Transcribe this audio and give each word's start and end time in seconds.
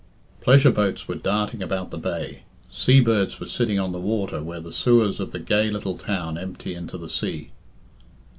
Pleasure 0.41 0.71
boats 0.71 1.07
were 1.07 1.13
darting 1.13 1.61
about 1.61 1.91
the 1.91 1.97
bay. 1.99 2.41
Sea 2.71 3.01
birds 3.01 3.39
were 3.39 3.45
sitting 3.45 3.77
on 3.79 3.91
the 3.91 3.99
water 3.99 4.41
where 4.41 4.59
the 4.59 4.71
sewers 4.73 5.19
of 5.19 5.31
the 5.31 5.37
gay 5.39 5.69
little 5.69 5.95
town 5.95 6.39
empty 6.39 6.73
into 6.73 6.97
the 6.97 7.07
sea. 7.07 7.51